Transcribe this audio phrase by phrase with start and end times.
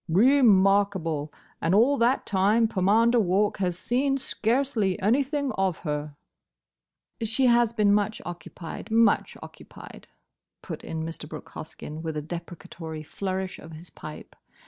[0.09, 1.31] "Re markable!
[1.61, 6.15] And all that time Pomander Walk has seen scarcely anything of her."
[7.21, 10.07] "She has been much occupied—much occupied,"
[10.63, 11.29] put in Mr.
[11.29, 14.35] Brooke Hoskyn, with a deprecatory flourish of his pipe.